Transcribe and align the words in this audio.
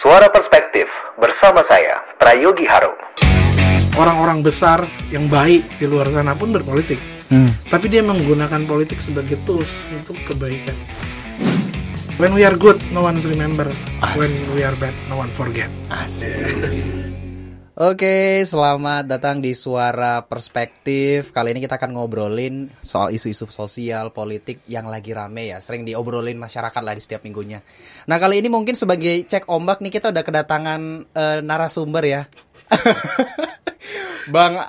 Suara 0.00 0.32
Perspektif 0.32 0.88
bersama 1.20 1.60
saya 1.68 2.00
Prayogi 2.16 2.64
Harum. 2.64 2.96
orang-orang 4.00 4.40
besar 4.40 4.88
yang 5.12 5.28
baik 5.28 5.68
di 5.76 5.84
luar 5.84 6.08
sana 6.08 6.32
pun 6.32 6.48
berpolitik. 6.48 6.96
Hmm. 7.28 7.52
Tapi 7.68 7.92
dia 7.92 8.00
menggunakan 8.00 8.64
politik 8.64 9.04
sebagai 9.04 9.36
tools 9.44 9.68
untuk 9.92 10.16
kebaikan. 10.24 10.72
When 12.16 12.32
we 12.32 12.40
are 12.40 12.56
good, 12.56 12.80
no 12.88 13.04
one 13.04 13.20
remember. 13.20 13.68
Asik. 14.00 14.16
When 14.16 14.32
we 14.56 14.64
are 14.64 14.76
bad, 14.80 14.96
no 15.12 15.20
one 15.20 15.28
forget. 15.36 15.68
Asik. 15.92 16.32
Oke, 17.82 18.46
selamat 18.46 19.10
datang 19.10 19.42
di 19.42 19.58
Suara 19.58 20.22
Perspektif. 20.22 21.34
Kali 21.34 21.50
ini 21.50 21.66
kita 21.66 21.82
akan 21.82 21.98
ngobrolin 21.98 22.70
soal 22.78 23.10
isu-isu 23.10 23.50
sosial, 23.50 24.14
politik 24.14 24.62
yang 24.70 24.86
lagi 24.86 25.10
rame 25.10 25.50
ya. 25.50 25.58
Sering 25.58 25.82
diobrolin 25.82 26.38
masyarakat 26.38 26.78
lah 26.78 26.94
di 26.94 27.02
setiap 27.02 27.26
minggunya. 27.26 27.58
Nah, 28.06 28.22
kali 28.22 28.38
ini 28.38 28.46
mungkin 28.46 28.78
sebagai 28.78 29.26
cek 29.26 29.50
ombak 29.50 29.82
nih 29.82 29.98
kita 29.98 30.14
udah 30.14 30.22
kedatangan 30.22 30.80
eh, 31.10 31.38
narasumber 31.42 32.04
ya. 32.06 32.22
Bang 34.34 34.62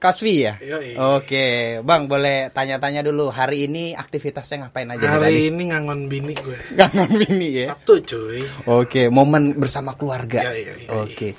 Kaswi 0.00 0.48
ya? 0.48 0.56
Yoi. 0.56 0.96
Oke, 1.20 1.80
Bang 1.84 2.08
boleh 2.08 2.48
tanya-tanya 2.48 3.04
dulu. 3.04 3.28
Hari 3.28 3.68
ini 3.68 3.92
aktivitasnya 3.92 4.64
ngapain 4.64 4.88
aja 4.88 5.04
nih 5.04 5.12
tadi? 5.20 5.36
Hari 5.36 5.42
ini 5.52 5.62
ngangon 5.68 6.08
bini 6.08 6.32
gue. 6.32 6.56
Kangen 6.80 7.12
ini 7.28 7.60
ya. 7.60 7.76
Sabtu 7.76 8.00
cuy. 8.08 8.40
Oke, 8.72 9.12
momen 9.12 9.52
bersama 9.60 9.92
keluarga. 9.92 10.48
Iya, 10.48 10.80
iya, 10.80 10.96
Oke. 10.96 11.36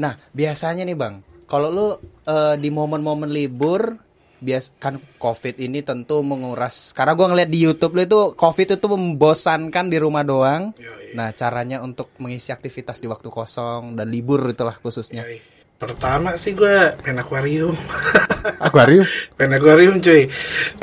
Nah, 0.00 0.18
biasanya 0.34 0.82
nih 0.82 0.96
Bang, 0.98 1.22
kalau 1.46 1.68
lu 1.70 1.88
eh, 2.26 2.54
di 2.58 2.68
momen-momen 2.72 3.30
libur 3.30 4.04
bias 4.44 4.76
kan 4.76 5.00
COVID 5.00 5.56
ini 5.56 5.80
tentu 5.80 6.20
menguras. 6.20 6.92
Karena 6.92 7.16
gua 7.16 7.32
ngeliat 7.32 7.48
di 7.48 7.64
YouTube 7.64 7.96
lu 7.96 8.02
itu 8.04 8.20
COVID 8.36 8.76
itu 8.76 8.86
membosankan 8.86 9.88
di 9.88 9.96
rumah 9.96 10.20
doang. 10.20 10.76
Yoi. 10.76 11.16
Nah, 11.16 11.32
caranya 11.32 11.80
untuk 11.80 12.12
mengisi 12.20 12.52
aktivitas 12.52 13.00
di 13.00 13.08
waktu 13.08 13.32
kosong 13.32 13.96
dan 13.96 14.12
libur 14.12 14.44
itulah 14.44 14.76
khususnya. 14.76 15.24
Yoi. 15.24 15.40
Pertama 15.80 16.36
sih 16.38 16.54
gue 16.54 16.94
main 17.02 17.18
akuarium. 17.18 17.74
Akuarium. 18.66 19.08
main 19.40 19.52
akuarium 19.56 19.98
cuy. 19.98 20.28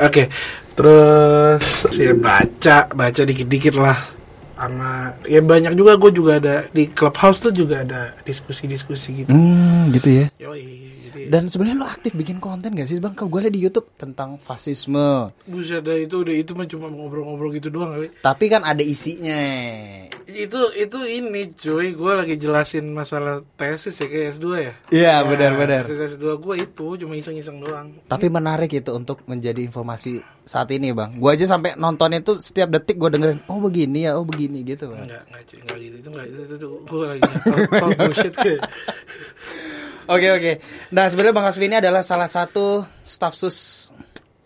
Oke. 0.02 0.28
Terus 0.72 1.84
ya 1.94 2.16
baca, 2.16 2.88
baca 2.92 3.20
dikit-dikit 3.22 3.76
lah. 3.76 4.21
Sama 4.62 5.18
ya 5.26 5.42
banyak 5.42 5.74
juga 5.74 5.98
gue 5.98 6.14
juga 6.14 6.38
ada 6.38 6.70
di 6.70 6.86
clubhouse 6.86 7.42
tuh 7.42 7.50
juga 7.50 7.82
ada 7.82 8.14
diskusi-diskusi 8.22 9.26
gitu. 9.26 9.34
Hmm, 9.34 9.90
gitu 9.90 10.22
ya. 10.22 10.26
Yoi. 10.38 10.91
Jadi 11.22 11.30
Dan 11.30 11.46
sebenarnya 11.46 11.76
lu 11.78 11.86
aktif 11.86 12.12
bikin 12.12 12.42
konten 12.42 12.74
gak 12.74 12.90
sih 12.90 12.98
Bang? 12.98 13.14
Kalau 13.14 13.30
gue 13.30 13.46
liat 13.46 13.54
di 13.54 13.62
YouTube 13.62 13.86
tentang 13.94 14.36
fasisme. 14.36 15.30
Buset 15.46 15.82
dah 15.82 15.94
itu 15.94 16.22
udah 16.22 16.34
itu 16.34 16.52
mah 16.52 16.66
cuma 16.66 16.90
ngobrol-ngobrol 16.90 17.54
gitu 17.54 17.70
doang 17.70 17.94
kali. 17.94 18.10
Tapi 18.18 18.44
kan 18.50 18.62
ada 18.62 18.82
isinya. 18.82 19.38
Itu 20.26 20.72
itu 20.74 20.98
ini 21.04 21.52
cuy, 21.52 21.92
gue 21.92 22.12
lagi 22.14 22.34
jelasin 22.34 22.90
masalah 22.90 23.44
tesis 23.54 23.94
ya 23.94 24.06
kayak 24.08 24.26
S2 24.38 24.46
ya. 24.50 24.74
Iya, 24.90 25.12
Ya, 25.12 25.14
benar-benar. 25.22 25.84
Tesis 25.86 26.16
S2 26.16 26.40
gue 26.40 26.54
itu 26.64 26.86
cuma 27.04 27.14
iseng-iseng 27.14 27.60
doang. 27.60 27.92
Tapi 28.08 28.26
menarik 28.26 28.72
itu 28.72 28.90
untuk 28.90 29.22
menjadi 29.28 29.60
informasi 29.62 30.18
saat 30.42 30.66
ini 30.74 30.90
bang. 30.90 31.22
Gua 31.22 31.38
aja 31.38 31.46
sampai 31.46 31.78
nonton 31.78 32.10
itu 32.16 32.34
setiap 32.42 32.66
detik 32.66 32.98
gue 32.98 33.14
dengerin, 33.14 33.46
oh 33.46 33.62
begini 33.62 34.10
ya, 34.10 34.18
oh 34.18 34.26
begini 34.26 34.66
gitu 34.66 34.90
bang. 34.90 35.06
Enggak, 35.06 35.22
enggak 35.30 35.42
cuy, 35.46 35.58
enggak 35.62 35.78
gitu. 35.78 35.96
Itu 36.02 36.08
enggak 36.10 36.26
itu, 36.26 36.38
itu, 36.42 36.54
itu 36.58 36.68
gue 36.82 37.06
lagi 37.06 37.22
talk 37.22 37.90
bullshit 38.00 38.34
kayak. 38.34 38.60
Oke 40.10 40.28
oke. 40.34 40.52
Nah 40.90 41.06
sebenarnya 41.06 41.34
bang 41.34 41.46
Asfi 41.46 41.66
ini 41.66 41.76
adalah 41.78 42.02
salah 42.02 42.26
satu 42.26 42.82
staf 43.06 43.38
sus. 43.38 43.90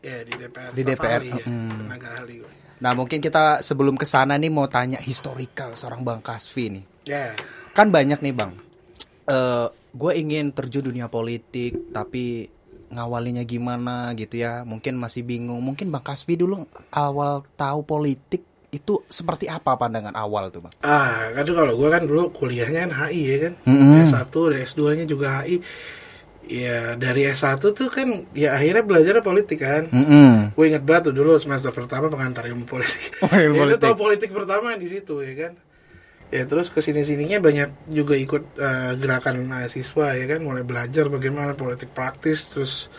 Ya 0.04 0.22
di 0.22 0.32
DPR. 0.36 0.70
Di 0.76 0.82
DPR, 0.84 1.22
ahli 1.24 1.30
ya. 1.32 1.44
hmm. 1.48 1.86
Ahli 1.90 2.34
gue. 2.44 2.50
Nah 2.76 2.92
mungkin 2.92 3.18
kita 3.24 3.64
sebelum 3.64 3.96
ke 3.96 4.04
sana 4.04 4.36
nih 4.36 4.52
mau 4.52 4.68
tanya 4.68 5.00
historical 5.00 5.72
seorang 5.72 6.04
bang 6.04 6.20
Kasvi 6.20 6.64
nih. 6.78 6.84
Ya. 7.08 7.32
Kan 7.72 7.88
banyak 7.88 8.20
nih 8.20 8.34
bang. 8.36 8.52
Eh 9.26 9.66
gue 9.96 10.12
ingin 10.12 10.52
terjun 10.52 10.92
dunia 10.92 11.08
politik 11.08 11.88
tapi 11.90 12.52
ngawalinya 12.92 13.42
gimana 13.48 14.12
gitu 14.14 14.38
ya. 14.44 14.62
Mungkin 14.68 15.00
masih 15.00 15.24
bingung. 15.24 15.58
Mungkin 15.64 15.88
bang 15.88 16.04
Kasvi 16.04 16.36
dulu 16.36 16.68
awal 16.92 17.42
tahu 17.56 17.80
politik 17.82 18.44
itu 18.76 19.00
seperti 19.08 19.48
apa 19.48 19.72
pandangan 19.74 20.12
awal 20.12 20.52
tuh 20.52 20.60
bang? 20.60 20.74
Ah, 20.84 21.32
kan 21.32 21.48
kalau 21.48 21.72
gue 21.74 21.88
kan 21.88 22.04
dulu 22.04 22.28
kuliahnya 22.30 22.84
kan 22.84 22.92
HI 23.08 23.22
ya 23.24 23.36
kan. 23.48 23.52
Mm-mm. 23.64 24.04
S1, 24.04 24.28
dan 24.28 24.60
S2-nya 24.62 25.04
juga 25.04 25.40
HI. 25.40 25.56
Ya 26.46 26.94
dari 26.94 27.26
S1 27.26 27.58
tuh 27.58 27.90
kan 27.90 28.06
ya 28.30 28.54
akhirnya 28.54 28.86
belajar 28.86 29.18
politik 29.18 29.58
kan. 29.58 29.90
Mm-mm. 29.90 30.54
Gue 30.54 30.70
inget 30.70 30.86
banget 30.86 31.10
tuh 31.10 31.14
dulu 31.18 31.34
semester 31.40 31.74
pertama 31.74 32.06
pengantar 32.06 32.46
ilmu 32.46 32.62
politik. 32.64 33.16
Oh, 33.24 33.34
ilmu 33.34 33.34
Ya, 33.34 33.42
itu 33.42 33.56
politik. 33.58 33.82
tahu 33.82 33.94
politik 33.98 34.30
pertama 34.30 34.76
di 34.78 34.86
situ 34.86 35.18
ya 35.24 35.34
kan. 35.34 35.52
Ya 36.26 36.42
terus 36.42 36.70
ke 36.70 36.82
sini 36.82 37.02
sininya 37.02 37.38
banyak 37.38 37.90
juga 37.90 38.14
ikut 38.14 38.58
eh, 38.58 38.92
gerakan 38.98 39.46
mahasiswa 39.46 40.06
ya 40.14 40.26
kan, 40.26 40.40
mulai 40.42 40.62
belajar 40.62 41.06
bagaimana 41.06 41.54
politik 41.54 41.90
praktis, 41.90 42.50
terus 42.50 42.90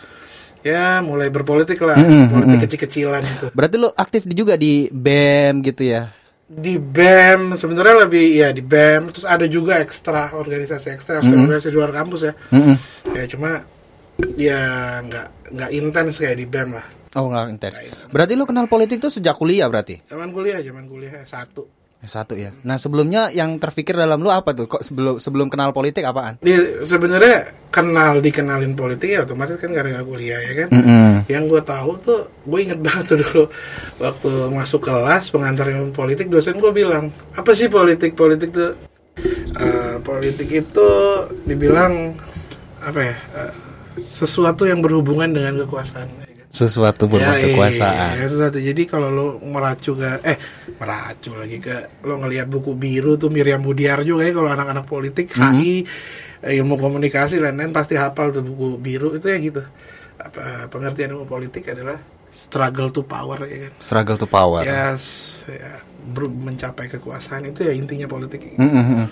ya 0.60 1.00
mulai 1.00 1.28
berpolitik 1.28 1.78
lah, 1.80 1.96
Mm-mm, 1.96 2.28
politik 2.28 2.58
kecil-kecilan 2.66 3.22
itu. 3.24 3.46
Berarti 3.52 3.76
lu 3.76 3.88
aktif 3.92 4.22
di- 4.24 4.36
juga 4.36 4.54
di 4.54 4.88
BEM 4.90 5.62
gitu 5.62 5.86
ya? 5.86 6.10
Di 6.48 6.80
BEM 6.80 7.54
sebenarnya 7.54 8.08
lebih 8.08 8.24
ya 8.34 8.48
di 8.50 8.64
BEM, 8.64 9.12
terus 9.12 9.28
ada 9.28 9.44
juga 9.44 9.78
ekstra 9.78 10.32
organisasi 10.32 10.88
ekstra, 10.90 11.20
organisasi 11.20 11.68
di 11.68 11.76
luar 11.76 11.92
kampus 11.92 12.20
ya. 12.24 12.32
Ya 13.12 13.24
cuma 13.28 13.62
ya 14.34 14.60
nggak 15.04 15.26
nggak 15.54 15.70
intens 15.70 16.16
kayak 16.16 16.36
di 16.36 16.46
BEM 16.48 16.72
lah. 16.74 16.86
Oh 17.16 17.28
nggak 17.28 17.44
intens. 17.48 17.76
Berarti 18.08 18.32
lu 18.32 18.44
kenal 18.44 18.64
politik 18.64 18.98
tuh 18.98 19.08
sejak 19.08 19.36
kuliah 19.36 19.68
berarti? 19.68 20.00
Zaman 20.08 20.28
kuliah, 20.28 20.60
zaman 20.60 20.84
kuliah 20.84 21.24
satu. 21.24 21.64
Satu 22.04 22.38
ya. 22.38 22.54
Nah 22.62 22.78
sebelumnya 22.78 23.28
yang 23.34 23.58
terpikir 23.58 23.92
dalam 23.98 24.22
lu 24.22 24.30
apa 24.30 24.54
tuh? 24.54 24.70
Kok 24.70 24.82
sebelum 24.86 25.14
sebelum 25.18 25.50
kenal 25.50 25.74
politik 25.74 26.06
apaan? 26.06 26.38
Dia 26.40 26.86
sebenarnya 26.86 27.50
kenal 27.74 28.22
dikenalin 28.22 28.72
politik 28.78 29.12
ya 29.12 29.26
otomatis 29.26 29.58
kan 29.58 29.74
gara-gara 29.74 30.06
kuliah 30.06 30.38
ya 30.38 30.52
kan. 30.64 30.68
Yang 31.26 31.44
gue 31.50 31.62
tahu 31.66 31.90
tuh, 32.00 32.20
gue 32.46 32.58
inget 32.62 32.80
banget 32.80 33.04
tuh 33.12 33.18
dulu 33.20 33.44
waktu 33.98 34.30
masuk 34.54 34.80
kelas 34.86 35.28
pengantar 35.34 35.68
ilmu 35.68 35.90
politik 35.92 36.30
dosen 36.30 36.56
gue 36.62 36.72
bilang 36.72 37.10
apa 37.34 37.50
sih 37.52 37.66
politik 37.66 38.14
politik 38.14 38.54
tuh 38.54 38.88
Eh, 39.58 39.96
politik 40.06 40.48
itu 40.54 40.88
dibilang 41.42 42.14
apa 42.78 43.00
ya 43.02 43.16
eh, 43.34 43.52
sesuatu 43.98 44.62
yang 44.70 44.78
berhubungan 44.78 45.34
dengan 45.34 45.58
kekuasaan. 45.66 46.27
Ya 46.58 46.66
kan. 46.66 46.68
Sesuatu 46.68 47.02
berupa 47.06 47.34
iya, 47.38 47.44
kekuasaan. 47.46 48.12
iya, 48.18 48.26
sesuatu. 48.26 48.58
Jadi 48.58 48.82
kalau 48.90 49.08
lo 49.14 49.26
meracu 49.38 49.94
ke 49.94 50.10
eh 50.26 50.36
meracu 50.82 51.30
lagi 51.38 51.58
ke 51.62 52.02
lo 52.02 52.18
ngelihat 52.18 52.50
buku 52.50 52.74
biru 52.74 53.14
tuh 53.14 53.30
Miriam 53.30 53.62
Budiarjo 53.62 54.18
kayak 54.18 54.34
kalau 54.34 54.50
anak-anak 54.50 54.86
politik 54.90 55.30
HI 55.32 55.86
eh, 56.42 56.58
ilmu 56.58 56.74
komunikasi 56.76 57.38
lain-lain 57.38 57.70
pasti 57.70 57.94
hafal 57.94 58.34
tuh 58.34 58.42
buku 58.42 58.82
biru 58.82 59.14
itu 59.14 59.30
ya 59.30 59.38
gitu. 59.38 59.62
Apa 60.18 60.66
pengertian 60.66 61.14
ilmu 61.14 61.30
politik 61.30 61.70
adalah 61.70 61.96
struggle 62.28 62.90
to 62.90 63.06
power 63.06 63.38
ya 63.46 63.68
kan. 63.68 63.72
Struggle 63.78 64.18
to 64.18 64.26
power. 64.28 64.62
Yes, 64.66 65.42
ya, 65.48 65.80
mencapai 66.16 66.90
kekuasaan 66.90 67.48
itu 67.48 67.64
ya 67.64 67.72
intinya 67.72 68.06
politik. 68.10 68.56
Mm-mm. 68.56 69.08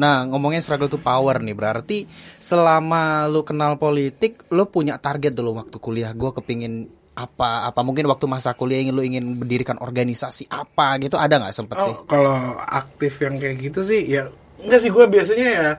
Nah 0.00 0.26
ngomongin 0.28 0.60
struggle 0.60 0.90
to 0.90 0.98
power 0.98 1.38
nih 1.40 1.56
berarti 1.56 1.98
selama 2.38 3.30
lu 3.30 3.46
kenal 3.46 3.78
politik 3.78 4.42
lu 4.50 4.66
punya 4.68 4.98
target 4.98 5.34
dulu 5.34 5.58
waktu 5.58 5.76
kuliah 5.78 6.12
gue 6.12 6.30
kepingin 6.34 6.90
apa 7.14 7.70
apa 7.70 7.80
mungkin 7.86 8.10
waktu 8.10 8.26
masa 8.26 8.58
kuliah 8.58 8.82
ingin 8.82 8.94
lu 8.94 9.02
ingin 9.06 9.24
mendirikan 9.38 9.78
organisasi 9.78 10.50
apa 10.50 10.98
gitu 10.98 11.14
ada 11.14 11.38
nggak 11.38 11.54
sempet 11.54 11.76
sih? 11.78 11.94
Oh, 11.94 12.02
kalau 12.10 12.58
aktif 12.58 13.22
yang 13.22 13.38
kayak 13.38 13.70
gitu 13.70 13.86
sih 13.86 14.02
ya 14.02 14.34
enggak 14.58 14.80
sih 14.82 14.90
gue 14.90 15.04
biasanya 15.06 15.48
ya 15.48 15.70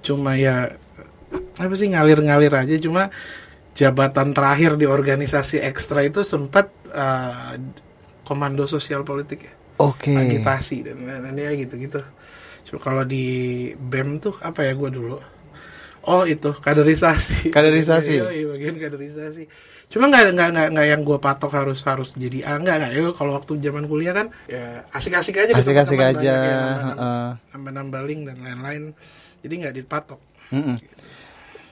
cuma 0.00 0.38
ya 0.38 0.70
apa 1.58 1.74
sih 1.74 1.90
ngalir-ngalir 1.90 2.54
aja 2.54 2.74
cuma 2.78 3.10
jabatan 3.74 4.30
terakhir 4.30 4.78
di 4.78 4.86
organisasi 4.86 5.58
ekstra 5.62 6.06
itu 6.06 6.22
sempat 6.22 6.70
eh, 6.90 7.58
komando 8.22 8.62
sosial 8.70 9.02
politik 9.02 9.50
ya 9.50 9.54
Oke. 9.80 10.12
agitasi 10.12 10.84
dan 10.84 11.00
lain-lain 11.08 11.40
ya 11.40 11.50
gitu-gitu. 11.56 12.04
Cuma 12.70 12.78
kalau 12.78 13.02
di 13.02 13.26
BEM 13.74 14.22
tuh 14.22 14.38
apa 14.38 14.62
ya 14.62 14.78
gue 14.78 14.90
dulu? 14.94 15.18
Oh 16.06 16.22
itu 16.22 16.54
kaderisasi. 16.54 17.50
Kaderisasi. 17.50 18.22
Iya, 18.22 18.30
iya, 18.30 18.46
bagian 18.54 18.78
kaderisasi. 18.78 19.44
Cuma 19.90 20.06
nggak 20.06 20.32
nggak 20.38 20.48
nggak 20.54 20.68
nggak 20.72 20.86
yang 20.86 21.02
gue 21.02 21.18
patok 21.18 21.50
harus 21.50 21.82
harus 21.82 22.14
jadi 22.14 22.46
A 22.46 22.62
nggak 22.62 22.76
nggak. 22.78 22.92
Ya 22.94 23.02
kalau 23.12 23.34
waktu 23.34 23.58
zaman 23.58 23.90
kuliah 23.90 24.14
kan 24.14 24.30
ya 24.46 24.86
asik-asik 24.94 25.34
aja. 25.34 25.52
Asik-asik 25.52 25.98
teman, 25.98 26.14
aja. 26.16 26.36
Nambah-nambah 27.52 28.00
link 28.06 28.22
dan 28.30 28.38
lain-lain. 28.38 28.94
Jadi 29.42 29.54
nggak 29.66 29.74
dipatok. 29.82 30.20
Mm-mm. 30.54 30.78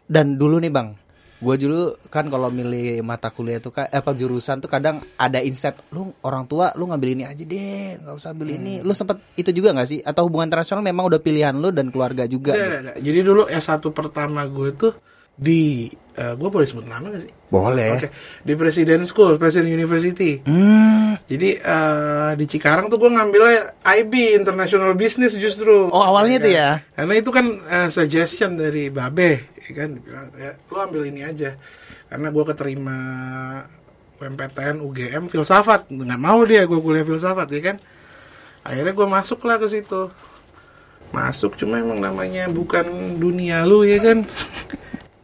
Dan 0.08 0.34
dulu 0.34 0.58
nih 0.58 0.72
bang, 0.72 0.98
gue 1.38 1.54
dulu 1.54 1.94
kan 2.10 2.26
kalau 2.26 2.50
milih 2.50 3.06
mata 3.06 3.30
kuliah 3.30 3.62
tuh 3.62 3.70
kan 3.70 3.86
apa 3.86 4.10
jurusan 4.10 4.58
tuh 4.58 4.66
kadang 4.66 4.98
ada 5.14 5.38
insight 5.38 5.78
lu 5.94 6.10
orang 6.26 6.50
tua 6.50 6.74
lu 6.74 6.90
ngambil 6.90 7.14
ini 7.14 7.22
aja 7.22 7.46
deh 7.46 7.94
nggak 8.02 8.14
usah 8.18 8.34
ambil 8.34 8.58
ini. 8.58 8.82
Lu 8.82 8.90
sempet 8.90 9.22
itu 9.38 9.54
juga 9.54 9.70
nggak 9.70 9.88
sih? 9.88 10.00
Atau 10.02 10.26
hubungan 10.26 10.50
internasional 10.50 10.82
memang 10.82 11.06
udah 11.06 11.22
pilihan 11.22 11.54
lu 11.54 11.70
dan 11.70 11.94
keluarga 11.94 12.26
juga 12.26 12.58
Nggak, 12.58 12.66
nggak, 12.66 12.80
nggak. 12.82 12.96
Jadi 13.06 13.18
dulu 13.22 13.42
S1 13.46 13.82
pertama 13.94 14.40
gue 14.50 14.70
tuh 14.74 14.92
di 15.38 15.86
uh, 16.18 16.34
gue 16.34 16.48
boleh 16.50 16.66
sebut 16.66 16.82
nama 16.82 17.06
gak 17.08 17.22
sih? 17.22 17.32
Boleh. 17.48 17.94
Oke, 17.94 18.08
di 18.42 18.52
Presiden 18.58 19.06
School, 19.06 19.38
Presiden 19.38 19.70
University. 19.70 20.42
Hmm. 20.42 21.14
Jadi 21.24 21.56
uh, 21.62 22.34
di 22.34 22.44
Cikarang 22.44 22.90
tuh 22.90 22.98
gue 22.98 23.06
ngambilnya 23.08 23.78
IB 23.86 24.34
International 24.34 24.92
Business 24.98 25.38
justru. 25.38 25.86
Oh 25.88 26.02
awalnya 26.02 26.36
Ya 26.36 26.44
tuh 26.44 26.50
kan? 26.50 26.58
ya. 26.58 26.70
Karena 26.92 27.14
itu 27.14 27.30
kan 27.30 27.46
uh, 27.64 27.88
suggestion 27.88 28.58
dari 28.58 28.90
Babe, 28.90 29.46
ya 29.62 29.72
kan? 29.72 29.88
Dibilang, 29.94 30.26
ya, 30.34 30.52
lu 30.58 30.76
ambil 30.76 31.02
ini 31.06 31.22
aja. 31.22 31.54
Karena 32.10 32.28
gue 32.28 32.44
keterima 32.44 32.96
UMPTN 34.18 34.82
UGM 34.82 35.30
filsafat, 35.30 35.86
nggak 35.94 36.18
mau 36.20 36.42
dia 36.42 36.66
gue 36.66 36.80
kuliah 36.82 37.06
filsafat, 37.06 37.46
ya 37.54 37.62
kan? 37.62 37.76
Akhirnya 38.66 38.90
gue 38.90 39.06
masuk 39.06 39.38
lah 39.46 39.56
ke 39.56 39.70
situ. 39.70 40.10
Masuk 41.08 41.56
cuma 41.56 41.80
emang 41.80 42.02
namanya 42.02 42.50
bukan 42.52 42.84
dunia 43.16 43.64
lu 43.64 43.86
ya 43.86 43.96
kan. 44.02 44.26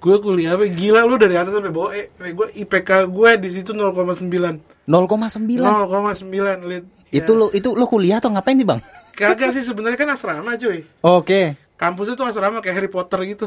Gue 0.05 0.17
kuliah 0.21 0.53
apa 0.53 0.69
gila 0.69 1.01
lu 1.09 1.17
dari 1.17 1.41
atas 1.41 1.56
sampai 1.56 1.73
bawah. 1.73 1.97
Eh 1.97 2.12
gue 2.12 2.47
IPK 2.61 3.09
gue 3.09 3.31
di 3.41 3.49
situ 3.49 3.73
0,9 3.73 4.21
0,9 4.21 4.61
0,9. 4.85 6.69
lihat 6.69 6.85
Itu 7.09 7.33
lo 7.33 7.49
itu 7.56 7.73
lo 7.73 7.89
kuliah 7.89 8.21
atau 8.21 8.29
ngapain 8.29 8.59
nih, 8.59 8.69
Bang? 8.69 8.81
kagak 9.15 9.55
sih 9.55 9.62
sebenarnya 9.62 9.95
kan 9.95 10.11
asrama 10.12 10.59
cuy. 10.59 10.83
Oke. 11.01 11.56
kampus 11.75 12.15
itu 12.15 12.23
asrama 12.23 12.62
kayak 12.62 12.77
Harry 12.83 12.91
Potter 12.91 13.23
gitu. 13.27 13.47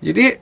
Jadi 0.00 0.36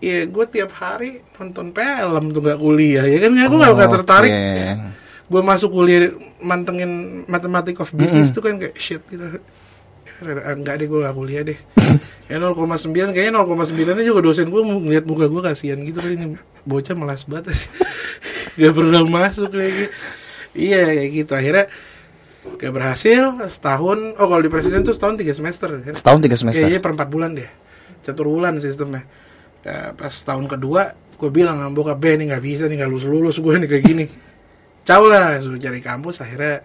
ya 0.00 0.24
gue 0.24 0.44
tiap 0.48 0.72
hari 0.76 1.20
nonton 1.36 1.72
film 1.76 2.24
tuh 2.32 2.40
nggak 2.40 2.60
kuliah 2.60 3.04
ya 3.04 3.18
kan? 3.24 3.30
Gue 3.34 3.58
nggak 3.58 3.72
nggak 3.74 3.92
tertarik. 4.00 4.30
Oke. 4.30 4.62
gue 5.30 5.42
masuk 5.46 5.70
kuliah 5.70 6.10
mantengin 6.42 7.22
matematik 7.30 7.78
of 7.78 7.94
business 7.94 8.34
tuh 8.34 8.42
kan 8.42 8.58
kayak 8.58 8.74
shit 8.74 8.98
gitu 9.06 9.38
Enggak 10.20 10.74
deh 10.80 10.86
gue 10.86 11.00
gak 11.00 11.16
kuliah 11.16 11.42
deh. 11.44 11.58
Ya 12.30 12.38
0,9 12.38 12.94
kayaknya 13.10 13.42
0,9 13.42 13.74
nya 13.74 14.06
juga 14.06 14.22
dosen 14.22 14.46
gue 14.46 14.62
ngeliat 14.62 15.02
muka 15.02 15.26
gue 15.26 15.42
kasihan 15.42 15.82
gitu. 15.82 15.98
Kali 15.98 16.14
ini 16.14 16.38
bocah 16.62 16.94
malas 16.94 17.26
banget. 17.26 17.50
Gak 18.60 18.70
pernah 18.70 19.02
masuk 19.02 19.50
lagi. 19.50 19.90
Iya 20.54 20.94
kayak 20.94 21.10
gitu. 21.10 21.32
Akhirnya 21.34 21.66
gak 22.54 22.70
berhasil 22.70 23.34
setahun 23.50 24.14
oh 24.14 24.26
kalau 24.30 24.42
di 24.46 24.50
presiden 24.52 24.86
tuh 24.86 24.94
setahun 24.94 25.18
tiga 25.18 25.34
semester 25.34 25.74
kan? 25.82 25.90
Setahun 25.90 26.20
tiga 26.22 26.36
semester. 26.38 26.62
Kayaknya 26.62 26.78
per 26.78 26.92
4 26.94 27.10
bulan 27.10 27.30
deh. 27.34 27.50
Catur 28.06 28.30
bulan 28.30 28.62
sistemnya. 28.62 29.02
Ya, 29.66 29.90
Pas 29.92 30.14
tahun 30.14 30.46
kedua 30.46 30.94
Gue 31.20 31.28
bilang 31.34 31.60
sama 31.60 31.74
bokap 31.74 31.98
"Be, 32.00 32.16
ini 32.16 32.30
gak 32.32 32.40
bisa 32.40 32.64
nih 32.64 32.80
Gak 32.80 32.88
lulus-lulus 32.94 33.42
gue 33.42 33.54
nih 33.58 33.68
kayak 33.68 33.84
gini. 33.84 34.04
Cau 34.86 35.04
lah 35.04 35.36
Suruh 35.42 35.58
cari 35.58 35.82
kampus 35.82 36.22
Akhirnya 36.22 36.62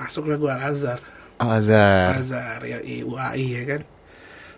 Masuklah 0.00 0.40
gue 0.40 0.50
Al-Azhar 0.50 1.15
Al 1.36 1.50
Azhar. 1.60 2.16
Al-Azhar 2.16 2.60
ya 2.64 2.78
I- 2.80 3.04
UAI 3.04 3.46
ya 3.60 3.62
kan 3.68 3.80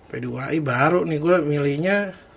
Sampai 0.08 0.18
di 0.24 0.28
UAI 0.30 0.58
baru 0.62 1.04
nih 1.04 1.18
gue 1.18 1.36
milihnya 1.42 1.96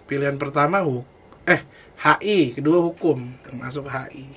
Pilihan 0.09 0.35
pertama 0.41 0.81
hu 0.83 1.05
Eh 1.45 1.61
HI 2.01 2.57
Kedua 2.57 2.81
hukum 2.83 3.21
Masuk 3.55 3.85
HI 3.87 4.27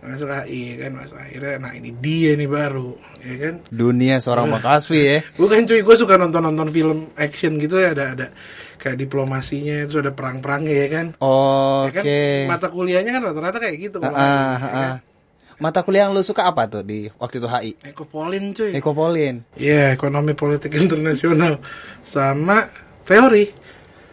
Masuk 0.00 0.32
HI 0.32 0.60
ya 0.74 0.76
kan 0.88 0.90
Masuk 0.96 1.16
akhirnya 1.20 1.60
Nah 1.60 1.72
ini 1.76 1.92
dia 1.92 2.32
nih 2.34 2.48
baru 2.48 2.96
Ya 3.20 3.36
kan 3.36 3.54
Dunia 3.68 4.16
seorang 4.18 4.48
Makasfi 4.48 5.00
ya. 5.04 5.18
Bukan 5.36 5.68
cuy, 5.68 5.84
gue 5.84 5.96
suka 6.00 6.16
nonton-nonton 6.16 6.72
film 6.72 7.12
action 7.20 7.60
gitu 7.60 7.76
ya 7.78 7.92
ada 7.92 8.16
ada 8.16 8.26
kayak 8.80 8.96
diplomasinya 8.96 9.84
itu 9.84 10.00
ada 10.00 10.16
perang-perangnya 10.16 10.72
ya 10.72 10.88
kan. 10.88 11.06
Ya 11.12 11.92
kan 11.92 12.02
Oke. 12.02 12.48
mata 12.48 12.72
kuliahnya 12.72 13.12
kan 13.12 13.22
rata-rata 13.28 13.60
kayak 13.60 13.76
gitu 13.76 14.00
kalau 14.00 14.16
ah, 14.16 14.24
ada, 14.24 14.56
ya 14.56 14.72
kan? 14.72 14.96
Mata 15.60 15.84
kuliah 15.84 16.08
yang 16.08 16.16
lu 16.16 16.24
suka 16.24 16.48
apa 16.48 16.64
tuh 16.66 16.80
di 16.80 17.04
waktu 17.20 17.36
itu 17.36 17.44
HI? 17.46 17.72
Ekopolin 17.92 18.56
cuy. 18.56 18.72
Ekopolin. 18.72 19.44
Iya, 19.60 19.92
ekonomi 19.92 20.32
politik 20.32 20.72
internasional 20.82 21.60
sama 22.00 22.64
teori. 23.04 23.44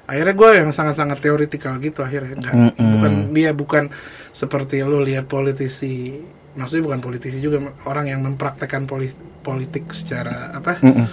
Akhirnya 0.07 0.35
gue 0.35 0.49
yang 0.63 0.69
sangat-sangat 0.71 1.19
teoritikal 1.19 1.75
gitu 1.79 1.99
akhirnya 1.99 2.35
enggak 2.35 2.55
Mm-mm. 2.55 2.91
bukan 2.95 3.11
dia 3.35 3.51
bukan 3.51 3.83
seperti 4.31 4.79
lo 4.79 5.03
lihat 5.03 5.27
politisi 5.27 6.15
maksudnya 6.55 6.87
bukan 6.87 7.03
politisi 7.03 7.43
juga 7.43 7.59
orang 7.83 8.07
yang 8.07 8.23
mempraktekkan 8.23 8.87
poli- 8.87 9.11
politik 9.43 9.91
secara 9.91 10.55
apa 10.55 10.79
Mm-mm. 10.79 11.03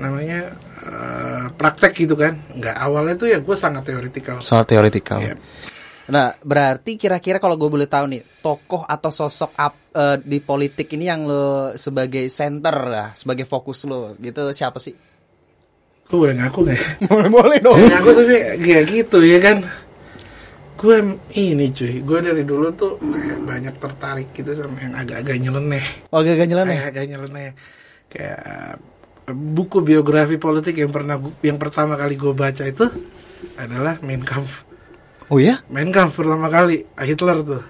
namanya 0.00 0.48
eh, 0.80 1.44
praktek 1.52 1.92
gitu 1.92 2.16
kan 2.16 2.40
nggak 2.56 2.72
awalnya 2.72 3.20
tuh 3.20 3.28
ya 3.28 3.38
gue 3.44 3.52
sangat 3.52 3.84
teoritikal 3.92 4.40
Soal 4.40 4.64
teoritikal. 4.64 5.20
Iya. 5.20 5.36
Nah, 6.02 6.34
berarti 6.38 6.98
kira-kira 6.98 7.38
kalau 7.38 7.54
gue 7.54 7.70
boleh 7.70 7.86
tahu 7.86 8.10
nih, 8.10 8.22
tokoh 8.42 8.82
atau 8.82 9.08
sosok 9.08 9.54
ap, 9.54 9.74
eh, 9.92 10.18
di 10.18 10.42
politik 10.42 10.90
ini 10.92 11.06
yang 11.06 11.22
lo 11.22 11.46
sebagai 11.74 12.26
center 12.26 12.74
lah, 12.90 13.08
sebagai 13.14 13.46
fokus 13.46 13.86
lo, 13.86 14.18
gitu 14.18 14.50
siapa 14.50 14.78
sih? 14.78 14.94
gue 16.02 16.20
boleh 16.20 16.36
ngaku 16.36 16.58
nggak 16.60 16.76
ya? 16.76 16.88
boleh 17.08 17.30
boleh 17.32 17.58
dong. 17.62 17.72
Boleh 17.72 17.88
ngaku 17.88 18.10
tapi 18.12 18.34
kayak 18.60 18.84
gitu 18.84 19.18
ya 19.24 19.38
kan 19.40 19.64
gue 20.76 20.96
ini 21.32 21.70
cuy 21.72 22.02
gue 22.02 22.18
dari 22.20 22.42
dulu 22.42 22.68
tuh 22.74 23.00
kayak 23.00 23.40
banyak 23.40 23.74
tertarik 23.78 24.28
gitu 24.34 24.50
sama 24.52 24.76
yang 24.76 24.92
agak-agak 24.92 25.40
nyeleneh 25.40 25.84
Oh, 26.10 26.20
gak 26.20 26.42
nyeleneh. 26.42 26.74
kayak 26.74 26.86
agak 26.90 27.04
nyeleneh 27.06 27.48
kayak 28.10 28.40
eh, 29.24 29.32
buku 29.32 29.78
biografi 29.80 30.36
politik 30.36 30.74
yang 30.76 30.90
pernah 30.90 31.16
yang 31.40 31.56
pertama 31.56 31.96
kali 31.96 32.18
gue 32.18 32.34
baca 32.34 32.64
itu 32.66 32.84
adalah 33.56 33.96
Mein 34.04 34.20
Kampf 34.20 34.68
Oh 35.32 35.40
ya? 35.40 35.64
Mein 35.72 35.88
Kampf 35.88 36.20
pertama 36.20 36.52
kali 36.52 36.84
Hitler 37.00 37.40
tuh 37.40 37.64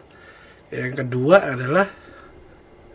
yang 0.74 0.98
kedua 0.98 1.54
adalah 1.54 1.86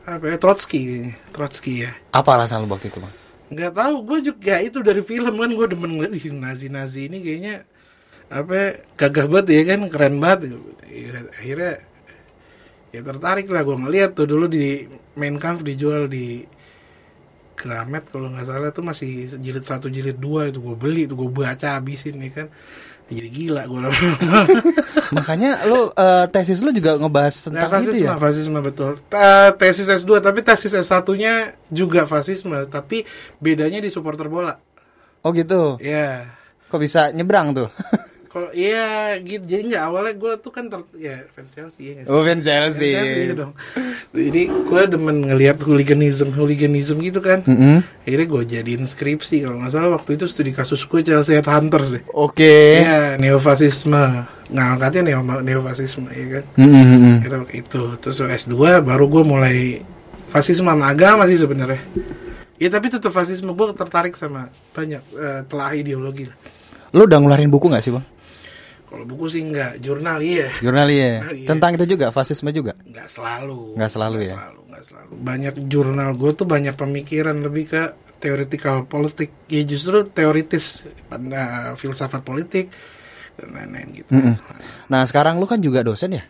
apa 0.04 0.24
ya 0.28 0.36
Trotsky. 0.36 1.08
Trotsky 1.32 1.88
ya 1.88 1.92
Apa 2.12 2.36
alasan 2.36 2.66
lo 2.66 2.68
waktu 2.68 2.92
itu, 2.92 3.00
Bang? 3.00 3.14
nggak 3.48 3.80
tahu 3.80 3.96
gue 4.04 4.20
juga 4.28 4.60
itu 4.60 4.84
dari 4.84 5.00
film 5.00 5.40
kan 5.40 5.48
gue 5.48 5.68
demen 5.72 5.96
ngeliat 5.96 6.12
"Ih, 6.20 6.36
nazi 6.36 6.68
nazi 6.68 7.08
ini 7.08 7.24
kayaknya 7.24 7.64
apa 8.28 8.52
ya, 8.52 8.68
gagah 9.00 9.24
banget 9.32 9.48
ya 9.56 9.62
kan 9.72 9.80
keren 9.88 10.16
banget 10.20 10.40
Ya, 10.92 11.16
akhirnya 11.32 11.74
ya 12.92 13.02
tertarik 13.08 13.48
lah 13.48 13.64
gue 13.64 13.78
ngeliat 13.80 14.20
tuh 14.20 14.28
dulu 14.28 14.52
di 14.52 14.84
main 15.16 15.40
Kampf 15.40 15.64
dijual 15.64 16.12
di 16.12 16.44
Gramet 17.56 18.12
kalau 18.12 18.28
nggak 18.36 18.52
salah 18.52 18.70
tuh 18.76 18.84
masih 18.84 19.32
jilid 19.40 19.64
satu 19.64 19.88
jilid 19.88 20.20
dua 20.20 20.52
itu 20.52 20.60
gue 20.60 20.76
beli 20.76 21.08
tuh 21.08 21.16
gue 21.16 21.32
baca 21.32 21.80
habisin 21.80 22.20
nih 22.20 22.32
kan 22.36 22.48
jadi 23.10 23.28
gila 23.28 23.62
gue 23.66 23.80
lama 23.80 23.94
Makanya 25.18 25.64
lo 25.64 25.90
eh, 25.90 26.26
tesis 26.28 26.60
lo 26.60 26.70
juga 26.70 26.96
ngebahas 26.96 27.32
Nah, 27.48 27.64
tentang 27.64 27.70
itu 27.80 27.92
fasisme, 27.96 28.06
ya? 28.06 28.16
fasisme 28.18 28.60
betul. 28.60 28.92
Ta- 29.08 29.54
tesis 29.54 29.88
S2 29.88 30.20
tapi 30.20 30.40
tesis 30.42 30.74
S1-nya 30.74 31.34
juga 31.68 32.04
fasisme, 32.04 32.68
tapi 32.68 33.08
bedanya 33.38 33.80
di 33.80 33.88
supporter 33.88 34.28
bola. 34.28 34.60
Oh 35.24 35.32
gitu. 35.32 35.80
Ya. 35.80 36.28
Kok 36.68 36.80
bisa 36.80 37.10
nyebrang 37.12 37.56
tuh? 37.56 37.72
Kalau 38.28 38.52
iya 38.52 39.16
gitu. 39.24 39.44
Jadi 39.48 39.74
nggak 39.74 39.84
awalnya 39.88 40.14
gue 40.20 40.34
tuh 40.44 40.52
kan 40.52 40.68
ter 40.68 40.84
ya 41.00 41.24
fans 41.32 41.52
Chelsea 41.56 41.96
ya 41.96 42.04
sih? 42.04 42.12
oh, 42.12 42.22
fans 42.22 42.44
Fans 42.44 42.46
Chelsea. 42.46 42.92
iya 42.92 43.34
dong. 43.34 43.56
Jadi 44.12 44.42
gue 44.52 44.82
demen 44.92 45.18
ngelihat 45.32 45.58
hooliganism, 45.64 46.36
hooliganism 46.36 47.00
gitu 47.00 47.24
kan. 47.24 47.48
Mm-mm. 47.48 47.82
Akhirnya 48.04 48.28
gue 48.28 48.42
jadiin 48.48 48.84
skripsi 48.84 49.48
kalau 49.48 49.64
nggak 49.64 49.72
salah 49.72 49.92
waktu 49.96 50.20
itu 50.20 50.26
studi 50.28 50.52
kasus 50.52 50.84
gue 50.84 51.02
Chelsea 51.08 51.40
Headhunters 51.40 51.90
deh. 51.96 52.04
Oke. 52.12 52.84
Iya, 52.84 53.16
neofasisme. 53.16 54.28
Ngangkatnya 54.52 55.02
neo 55.08 55.22
neofasisme 55.24 56.12
ya 56.12 56.40
kan. 56.40 56.44
Mm-mm. 56.60 57.24
Akhirnya 57.24 57.40
itu 57.56 57.82
terus 58.00 58.20
S2 58.20 58.84
baru 58.84 59.06
gue 59.08 59.24
mulai 59.24 59.58
fasisme 60.28 60.68
sama 60.68 60.92
agama 60.92 61.24
sih 61.32 61.40
sebenarnya. 61.40 61.80
Ya 62.58 62.68
tapi 62.74 62.90
tetap 62.90 63.14
fasisme 63.14 63.54
gue 63.54 63.68
tertarik 63.72 64.18
sama 64.20 64.52
banyak 64.74 65.04
eh, 65.16 65.42
telah 65.48 65.72
ideologi 65.78 66.28
lah. 66.28 66.38
Lo 66.96 67.06
udah 67.06 67.20
ngeluarin 67.20 67.52
buku 67.52 67.68
gak 67.70 67.84
sih, 67.84 67.92
Bang? 67.94 68.06
Kalau 68.88 69.04
buku 69.04 69.28
sih 69.28 69.44
enggak, 69.44 69.84
jurnal 69.84 70.24
iya. 70.24 70.48
Jurnal 70.64 70.88
ya. 70.88 71.20
Iya. 71.28 71.48
Tentang 71.52 71.76
itu 71.76 71.86
juga, 71.86 72.08
fasisme 72.10 72.56
juga. 72.56 72.72
Enggak 72.88 73.12
selalu. 73.12 73.76
Nggak 73.76 73.92
selalu 73.92 74.18
ya? 74.24 74.36
Selalu, 74.40 74.60
nggak 74.72 74.84
selalu. 74.88 75.12
Banyak 75.20 75.54
jurnal 75.68 76.10
gue 76.16 76.32
tuh 76.32 76.48
banyak 76.48 76.76
pemikiran 76.80 77.36
lebih 77.44 77.66
ke 77.68 77.84
teoretikal 78.18 78.88
politik. 78.88 79.30
Ya 79.52 79.62
justru 79.68 80.08
teoritis 80.08 80.88
pada 81.12 81.76
filsafat 81.76 82.24
politik 82.24 82.72
dan 83.36 83.52
lain-lain 83.54 83.88
gitu. 83.92 84.10
Mm-mm. 84.16 84.36
Nah, 84.88 85.04
sekarang 85.04 85.36
lu 85.38 85.46
kan 85.46 85.60
juga 85.60 85.84
dosen 85.84 86.16
ya? 86.16 86.24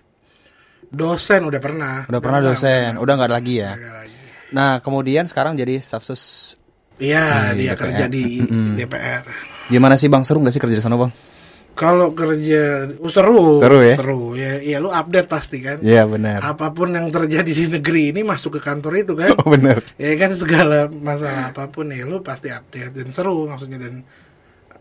Dosen 0.87 1.45
udah 1.45 1.61
pernah. 1.61 1.95
Udah 2.09 2.21
pernah 2.23 2.41
dosen, 2.41 2.97
udah 2.97 3.13
nggak 3.21 3.31
lagi 3.31 3.55
ya. 3.61 3.77
Nggak 3.77 3.95
lagi. 4.01 4.17
Nah, 4.47 4.71
kemudian 4.81 5.29
sekarang 5.29 5.53
jadi 5.53 5.77
staf 5.77 6.01
sus. 6.01 6.55
Iya, 6.97 7.53
Di 7.53 7.69
dia 7.69 7.77
DPR. 7.77 7.81
kerja 7.85 8.05
di 8.09 8.41
Mm-mm. 8.41 8.73
DPR. 8.73 9.23
Gimana 9.69 9.93
sih 9.93 10.09
Bang? 10.09 10.25
Seru 10.25 10.41
nggak 10.41 10.55
sih 10.55 10.63
kerja 10.63 10.79
di 10.79 10.83
sana 10.83 10.97
Bang? 10.97 11.13
Kalau 11.77 12.09
kerja 12.11 12.89
uh, 12.89 13.11
seru, 13.13 13.61
Seru 13.61 13.85
ya? 13.85 13.93
seru 13.93 14.21
ya, 14.33 14.57
ya 14.57 14.81
lu 14.81 14.89
update 14.89 15.29
pasti 15.29 15.61
kan. 15.61 15.77
Iya 15.77 16.09
benar. 16.09 16.41
Apa 16.41 16.73
pun 16.73 16.89
yang 16.89 17.13
terjadi 17.13 17.45
di 17.45 17.65
negeri 17.69 18.09
ini 18.09 18.25
masuk 18.25 18.57
ke 18.57 18.61
kantor 18.65 18.93
itu 18.97 19.13
kan. 19.13 19.37
Oh 19.39 19.45
benar. 19.47 19.85
ya 19.93 20.17
kan 20.17 20.33
segala 20.33 20.89
masalah 20.89 21.53
apa 21.53 21.69
pun 21.69 21.93
ya 21.93 22.01
lu 22.03 22.25
pasti 22.25 22.49
update 22.49 22.97
dan 22.97 23.13
seru 23.13 23.45
maksudnya 23.45 23.77
dan 23.77 24.01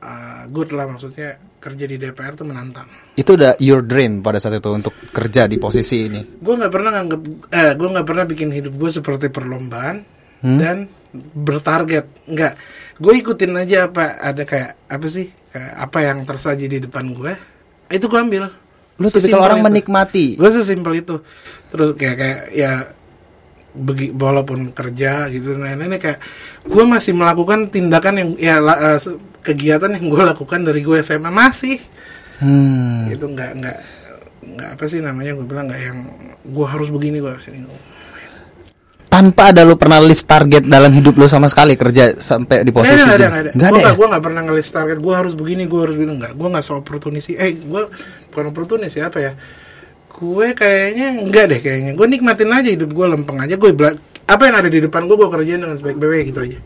uh, 0.01 0.49
good 0.49 0.73
lah 0.73 0.89
maksudnya 0.89 1.37
kerja 1.61 1.85
di 1.85 2.01
DPR 2.01 2.33
tuh 2.33 2.49
menantang. 2.49 2.89
Itu 3.13 3.37
udah 3.37 3.61
your 3.61 3.85
dream 3.85 4.25
pada 4.25 4.41
saat 4.41 4.57
itu 4.57 4.71
untuk 4.71 4.97
kerja 5.13 5.45
di 5.45 5.59
posisi 5.59 6.07
ini. 6.07 6.21
Gue 6.41 6.55
nggak 6.55 6.73
pernah 6.73 6.91
nganggep, 6.95 7.21
eh 7.51 7.73
gue 7.75 7.89
nggak 7.93 8.07
pernah 8.07 8.25
bikin 8.25 8.49
hidup 8.51 8.73
gue 8.73 8.91
seperti 8.91 9.29
perlombaan 9.29 10.17
Hmm? 10.37 10.61
dan 10.61 10.85
bertarget. 11.33 12.29
Nggak. 12.29 12.53
gue 12.97 13.13
ikutin 13.17 13.53
aja 13.57 13.89
apa 13.89 14.17
ada 14.17 14.45
kayak 14.45 14.89
apa 14.89 15.07
sih 15.07 15.33
kayak 15.57 15.73
apa 15.75 15.99
yang 16.03 16.19
tersaji 16.23 16.69
di 16.69 16.79
depan 16.79 17.09
gue 17.11 17.33
itu 17.89 18.05
gue 18.05 18.21
ambil. 18.21 18.45
Lu 18.97 19.09
tipikal 19.09 19.41
orang 19.43 19.61
menikmati. 19.63 20.37
gue 20.37 20.51
sesimpel 20.51 21.01
itu. 21.01 21.17
Terus 21.69 21.95
kayak 21.95 22.17
kayak 22.17 22.41
ya 22.53 22.73
begi, 23.73 24.09
walaupun 24.11 24.73
kerja 24.73 25.29
gitu 25.29 25.53
nah 25.55 25.69
ini 25.69 25.97
kayak 25.97 26.21
gue 26.65 26.85
masih 26.85 27.13
melakukan 27.13 27.69
tindakan 27.69 28.15
yang 28.17 28.31
ya 28.37 28.57
la- 28.57 28.97
se- 28.97 29.17
kegiatan 29.41 29.93
yang 29.93 30.09
gue 30.09 30.23
lakukan 30.25 30.61
dari 30.61 30.81
gue 30.81 30.97
SMA 31.01 31.29
masih. 31.29 31.81
Hmm. 32.37 33.09
itu 33.09 33.25
nggak 33.25 33.51
nggak 33.57 33.79
nggak 34.47 34.69
apa 34.77 34.85
sih 34.87 35.01
namanya 35.01 35.33
gue 35.33 35.45
bilang 35.45 35.73
nggak 35.73 35.81
yang 35.81 35.99
gue 36.45 36.67
harus 36.69 36.93
begini 36.93 37.17
gue 37.17 37.33
harus 37.33 37.49
ini 37.49 37.65
Tanpa 39.07 39.55
ada 39.55 39.63
lu 39.63 39.79
pernah 39.79 40.03
list 40.03 40.27
target 40.27 40.67
dalam 40.67 40.91
hidup 40.91 41.15
lu 41.15 41.31
sama 41.31 41.47
sekali 41.47 41.79
kerja 41.79 42.19
sampai 42.19 42.67
di 42.67 42.75
posisi 42.75 43.07
Nggak 43.07 43.17
ada, 43.17 43.27
nggak 43.31 43.43
ada, 43.43 43.51
Gue 43.55 43.69
ada 43.71 43.81
ya? 43.81 43.93
gue 43.95 44.07
nggak 44.13 44.25
pernah 44.27 44.43
ngelis 44.45 44.69
target. 44.75 44.99
Gue 44.99 45.15
harus 45.15 45.33
begini, 45.39 45.63
gue 45.65 45.81
harus 45.81 45.95
begini. 45.95 46.13
Nggak, 46.19 46.33
gue 46.35 46.49
nggak 46.53 46.65
so 46.67 46.75
oportunis. 46.83 47.25
Eh, 47.31 47.55
gue 47.55 47.83
bukan 48.35 48.45
oportunis 48.51 48.93
ya 48.93 49.09
apa 49.09 49.19
ya? 49.23 49.33
Gue 50.11 50.53
kayaknya 50.53 51.17
enggak 51.23 51.45
deh 51.55 51.61
kayaknya. 51.63 51.93
Gue 51.95 52.07
nikmatin 52.11 52.51
aja 52.51 52.69
hidup 52.69 52.91
gue 52.91 53.07
lempeng 53.07 53.39
aja. 53.41 53.55
Gue 53.55 53.71
apa 54.27 54.43
yang 54.43 54.57
ada 54.59 54.67
di 54.67 54.83
depan 54.83 55.07
gue, 55.07 55.17
gue 55.17 55.29
kerjain 55.31 55.61
dengan 55.63 55.77
sebaik-baiknya 55.79 56.25
gitu 56.27 56.41
aja. 56.43 56.59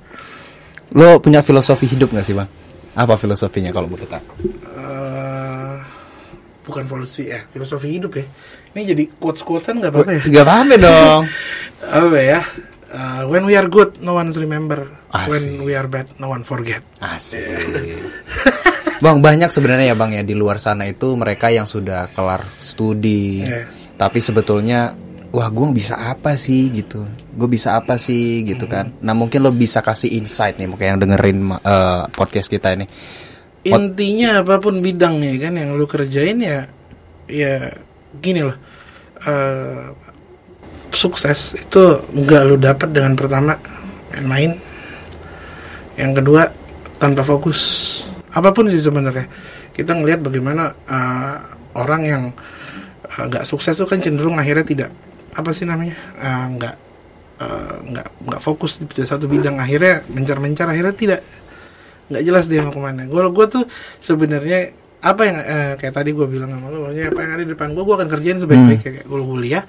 Lo 0.97 1.21
punya 1.23 1.45
filosofi 1.45 1.87
hidup 1.87 2.11
gak 2.17 2.25
sih 2.25 2.35
bang? 2.35 2.49
Apa 2.97 3.15
filosofinya 3.15 3.71
kalau 3.71 3.87
boleh 3.87 4.09
tahu? 4.09 4.25
Eh, 4.43 5.00
bukan 6.71 6.87
filosofi 6.87 7.35
ya, 7.35 7.43
filosofi 7.51 7.89
hidup 7.91 8.15
ya. 8.15 8.25
Ini 8.73 8.95
jadi 8.95 9.05
quotes 9.19 9.43
quotesan 9.43 9.83
nggak 9.83 9.91
apa-apa 9.91 10.11
ya? 10.15 10.23
Gak 10.31 10.47
paham 10.47 10.67
dong. 10.79 11.23
Apa 12.01 12.19
ya? 12.23 12.41
Eh, 12.91 13.23
when 13.31 13.47
we 13.47 13.55
are 13.59 13.67
good, 13.71 13.99
no 14.03 14.19
one 14.19 14.31
remember. 14.35 14.87
Asik. 15.11 15.31
When 15.31 15.45
we 15.67 15.73
are 15.75 15.87
bad, 15.87 16.11
no 16.19 16.31
one 16.31 16.43
forget. 16.43 16.83
Asik. 17.03 17.43
bang 19.05 19.19
banyak 19.25 19.49
sebenarnya 19.49 19.91
ya 19.91 19.97
bang 19.97 20.13
ya 20.13 20.23
di 20.23 20.37
luar 20.37 20.61
sana 20.61 20.85
itu 20.85 21.17
mereka 21.17 21.49
yang 21.49 21.65
sudah 21.65 22.13
kelar 22.13 22.45
studi, 22.61 23.41
Iya. 23.41 23.65
tapi 23.97 24.21
sebetulnya 24.21 24.93
wah 25.33 25.49
gue 25.49 25.73
bisa 25.73 25.97
apa 25.97 26.37
sih 26.37 26.69
gitu, 26.69 27.09
gue 27.33 27.49
bisa 27.49 27.81
apa 27.81 27.97
sih 27.97 28.45
gitu 28.45 28.69
kan. 28.69 28.93
Nah 29.01 29.17
mungkin 29.17 29.41
lo 29.41 29.57
bisa 29.57 29.81
kasih 29.81 30.21
insight 30.21 30.61
nih 30.61 30.69
mungkin 30.69 30.87
yang 30.95 31.01
dengerin 31.01 31.39
eh, 31.49 32.03
podcast 32.13 32.53
kita 32.53 32.77
ini. 32.77 32.85
Intinya 33.61 34.41
apa 34.41 34.57
pun 34.57 34.81
bidangnya 34.81 35.37
kan 35.37 35.53
yang 35.57 35.77
lu 35.77 35.85
kerjain 35.85 36.41
ya 36.41 36.65
ya 37.29 37.73
gini 38.19 38.41
loh 38.43 38.57
eh, 39.25 39.85
sukses. 40.95 41.57
Itu 41.57 42.05
nggak 42.11 42.43
lu 42.47 42.57
dapat 42.59 42.89
dengan 42.91 43.15
pertama 43.15 43.57
main-main 44.11 44.59
yang 45.97 46.13
kedua 46.17 46.51
tanpa 46.99 47.23
fokus. 47.23 47.61
Apa 48.31 48.55
pun 48.55 48.71
sih 48.71 48.81
sebenarnya. 48.81 49.27
Kita 49.73 49.97
ngelihat 49.97 50.21
bagaimana 50.21 50.75
eh, 50.75 51.37
orang 51.79 52.03
yang 52.05 52.23
eh, 53.07 53.25
nggak 53.27 53.47
sukses 53.47 53.79
tuh 53.79 53.89
kan 53.89 54.03
cenderung 54.03 54.37
akhirnya 54.37 54.67
tidak 54.67 54.91
apa 55.31 55.55
sih 55.55 55.63
namanya 55.63 55.95
nggak 56.51 56.77
eh, 57.41 57.75
nggak 57.95 58.07
nggak 58.27 58.41
fokus 58.43 58.83
di 58.83 59.05
satu 59.07 59.31
bidang. 59.31 59.57
Akhirnya 59.63 60.03
mencar-mencar 60.11 60.67
akhirnya 60.69 60.95
tidak 60.95 61.21
nggak 62.11 62.23
jelas 62.23 62.45
dia 62.47 62.61
mau 62.61 62.75
ke 62.75 62.83
mana. 62.83 63.07
Gue 63.07 63.23
gue 63.31 63.47
tuh 63.47 63.65
sebenarnya 63.99 64.75
apa 65.01 65.23
yang 65.25 65.37
eh, 65.41 65.73
kayak 65.81 65.95
tadi 65.97 66.11
gue 66.13 66.27
bilang 66.27 66.53
sama 66.53 66.69
lo 66.69 66.85
maksudnya 66.85 67.09
apa 67.09 67.21
yang 67.23 67.33
ada 67.33 67.43
di 67.47 67.51
depan 67.55 67.73
gue 67.73 67.83
gue 67.83 67.95
akan 67.97 68.09
kerjain 68.11 68.39
sebaik-baiknya. 68.39 68.91
Kayak 69.01 69.07
gue 69.07 69.21
kuliah 69.23 69.65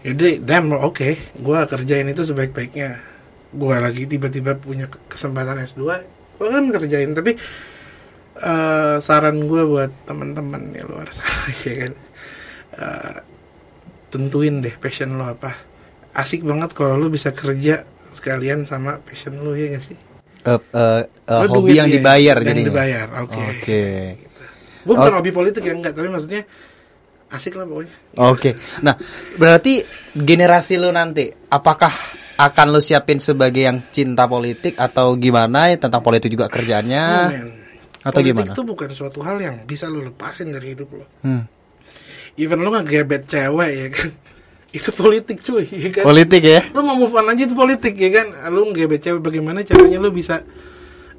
yaudah 0.00 0.30
damn 0.40 0.72
oke. 0.72 1.08
Gue 1.36 1.58
kerjain 1.68 2.08
itu 2.08 2.22
sebaik-baiknya. 2.24 2.90
Gue 3.52 3.74
lagi 3.76 4.06
tiba-tiba 4.06 4.56
punya 4.56 4.88
ke- 4.88 5.02
kesempatan 5.06 5.60
S2 5.60 5.82
gue 6.40 6.48
kan 6.48 6.64
kerjain. 6.72 7.12
Tapi 7.12 7.36
eh, 8.40 8.96
saran 8.98 9.38
gue 9.44 9.62
buat 9.66 9.90
teman-teman 10.08 10.72
di 10.72 10.80
luar 10.80 11.08
sana 11.16 11.52
ya 11.62 11.74
kan 11.86 11.92
eh, 12.74 13.16
tentuin 14.10 14.58
deh 14.58 14.74
passion 14.74 15.14
lo 15.14 15.28
apa. 15.28 15.54
Asik 16.10 16.42
banget 16.42 16.74
kalau 16.74 16.98
lo 16.98 17.06
bisa 17.06 17.30
kerja 17.30 17.86
sekalian 18.10 18.66
sama 18.66 18.98
passion 19.06 19.38
lo 19.38 19.54
ya 19.54 19.70
gak 19.70 19.84
sih 19.86 19.98
Eh, 20.40 20.50
eh, 20.50 21.00
eh, 21.04 21.40
Oh, 21.42 21.60
hobi 21.60 21.74
yang 21.74 21.86
ya, 21.86 21.94
dibayar 21.94 22.36
yang 22.36 22.46
jadinya. 22.46 22.68
dibayar, 22.70 23.06
oke. 23.20 23.42
Oke. 23.52 23.82
gue 24.80 24.94
bukan 24.96 25.12
Oh. 25.12 25.18
hobi 25.18 25.28
politik 25.30 25.60
ya 25.60 25.72
enggak 25.72 25.92
tapi 25.92 26.08
maksudnya 26.08 26.48
asik 27.28 27.52
lah 27.52 27.62
pokoknya 27.62 27.92
Oke. 28.26 28.56
Nah, 28.80 28.96
berarti 29.36 29.84
generasi 30.10 30.74
lu 30.74 30.88
nanti 30.88 31.28
apakah 31.46 31.92
akan 32.34 32.66
lu 32.68 32.80
siapin 32.80 33.18
sebagai 33.18 33.60
yang 33.60 33.84
cinta 33.86 34.24
politik 34.24 34.74
atau 34.74 35.12
gimana 35.14 35.68
ya 35.68 35.76
tentang 35.78 36.00
politik 36.00 36.32
juga 36.32 36.48
kerjaannya 36.48 37.04
Oh, 37.04 37.28
atau 38.02 38.16
politik 38.16 38.32
gimana? 38.32 38.50
itu 38.50 38.62
bukan 38.64 38.88
suatu 38.88 39.20
hal 39.20 39.36
yang 39.36 39.56
bisa 39.62 39.84
lo 39.86 40.00
lepasin 40.00 40.48
dari 40.48 40.72
hidup 40.72 40.88
lo 40.90 41.04
Hmm. 41.20 41.44
even 42.34 42.58
lo 42.58 42.72
ngegebet 42.72 43.28
cewek 43.28 43.70
ya 43.70 43.86
kan 43.90 44.08
itu 44.70 44.90
politik 44.94 45.42
cuy 45.42 45.66
ya 45.66 45.90
kan 45.90 46.04
Politik 46.06 46.42
ya? 46.46 46.60
lo 46.70 46.86
mau 46.86 46.94
move 46.94 47.14
on 47.18 47.26
aja 47.26 47.42
itu 47.42 47.56
politik 47.58 47.94
ya 47.98 48.10
kan 48.22 48.26
lo 48.54 48.70
ngegebet 48.70 49.02
cewek 49.02 49.22
bagaimana 49.22 49.66
caranya 49.66 49.98
lo 49.98 50.14
bisa 50.14 50.46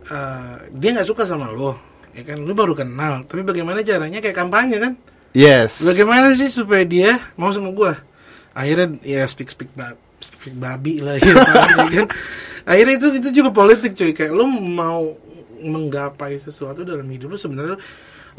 eh, 0.07 0.55
dia 0.71 0.89
nggak 0.95 1.07
suka 1.07 1.27
sama 1.27 1.51
lo 1.51 1.75
ya 2.15 2.23
kan 2.23 2.39
lo 2.39 2.51
baru 2.55 2.75
kenal 2.75 3.27
tapi 3.27 3.43
bagaimana 3.43 3.83
caranya 3.83 4.23
kayak 4.23 4.37
kampanye 4.39 4.79
kan 4.79 4.95
Yes. 5.31 5.87
Bagaimana 5.87 6.35
sih 6.35 6.51
supaya 6.51 6.83
dia 6.83 7.15
mau 7.39 7.51
sama 7.55 7.71
gua? 7.71 7.95
Akhirnya 8.51 8.99
ya 8.99 9.23
speak 9.23 9.47
speak 9.47 9.71
bab 9.71 9.95
speak 10.19 10.55
babi 10.59 10.99
lah 10.99 11.15
ya, 11.17 11.31
ya 11.87 12.03
kan. 12.03 12.07
Akhirnya 12.67 12.95
itu 12.99 13.07
itu 13.15 13.29
juga 13.41 13.49
politik 13.55 13.95
cuy 13.95 14.11
kayak 14.11 14.35
lu 14.35 14.43
mau 14.51 15.15
menggapai 15.61 16.35
sesuatu 16.35 16.83
dalam 16.83 17.07
hidup 17.07 17.31
lu 17.31 17.39
sebenarnya 17.39 17.79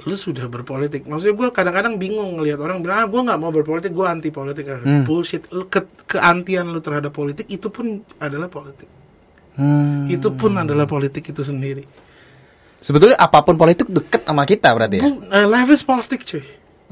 lu, 0.09 0.17
sudah 0.17 0.49
berpolitik. 0.49 1.05
Maksudnya 1.05 1.37
gua 1.37 1.49
kadang-kadang 1.53 2.01
bingung 2.01 2.41
ngelihat 2.41 2.59
orang 2.61 2.81
bilang 2.81 3.05
ah 3.05 3.07
gua 3.09 3.21
nggak 3.29 3.41
mau 3.41 3.53
berpolitik, 3.53 3.93
gua 3.93 4.13
anti 4.13 4.33
politik. 4.33 4.65
Ah, 4.69 4.81
Hmm. 4.81 5.05
Bullshit. 5.05 5.47
Lu 5.53 5.69
ke 5.69 5.85
keantian 6.09 6.73
lu 6.73 6.81
terhadap 6.81 7.13
politik 7.13 7.47
itu 7.53 7.69
pun 7.69 8.01
adalah 8.17 8.49
politik. 8.49 8.89
Hmm. 9.57 10.09
Itu 10.09 10.33
pun 10.33 10.57
adalah 10.57 10.89
politik 10.89 11.29
itu 11.29 11.45
sendiri. 11.45 11.85
Sebetulnya 12.83 13.15
apa 13.15 13.47
pun 13.47 13.55
politik 13.55 13.87
deket 13.87 14.27
sama 14.27 14.43
kita 14.43 14.75
berarti 14.75 14.97
ya? 14.99 15.05
Bu, 15.07 15.23
eh, 15.31 15.47
life 15.47 15.71
is 15.71 15.85
politik 15.87 16.27
cuy. 16.27 16.43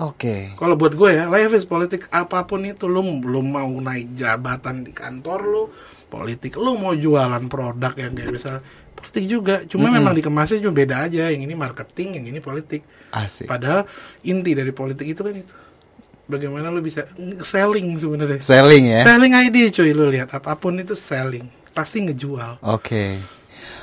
Oke. 0.01 0.57
Kalau 0.57 0.81
buat 0.81 0.97
gue 0.97 1.11
ya, 1.13 1.29
life 1.29 1.53
is 1.53 1.69
politik 1.69 2.09
apa 2.09 2.49
pun 2.49 2.65
itu 2.65 2.89
lu 2.89 3.05
lu 3.21 3.45
mau 3.45 3.69
naik 3.69 4.17
jabatan 4.17 4.87
di 4.87 4.97
kantor 4.97 5.41
lu, 5.45 5.63
politik 6.09 6.57
lu 6.57 6.79
mau 6.81 6.97
jualan 6.97 7.45
produk 7.53 7.93
yang 7.99 8.17
kayak 8.17 8.33
misal 8.33 8.65
politik 9.01 9.25
juga. 9.27 9.55
Cuma 9.65 9.89
memang 9.89 10.13
dikemasnya 10.13 10.61
cuma 10.61 10.77
beda 10.77 11.09
aja. 11.09 11.33
Yang 11.33 11.43
ini 11.49 11.55
marketing, 11.57 12.09
yang 12.21 12.27
ini 12.31 12.41
politik. 12.45 12.85
Asik. 13.11 13.49
Padahal 13.49 13.89
inti 14.23 14.53
dari 14.53 14.71
politik 14.71 15.09
itu 15.09 15.21
kan 15.25 15.35
itu. 15.35 15.55
Bagaimana 16.31 16.71
lu 16.71 16.79
bisa 16.79 17.11
selling 17.43 17.99
sebenarnya. 17.99 18.39
Selling 18.39 18.85
ya? 18.87 19.03
Selling 19.03 19.35
ID 19.35 19.75
cuy 19.75 19.91
lu 19.91 20.07
lihat 20.07 20.31
apa 20.31 20.55
pun 20.55 20.79
itu 20.79 20.95
selling. 20.95 21.49
Pasti 21.75 22.07
ngejual. 22.07 22.63
Oke. 22.63 23.19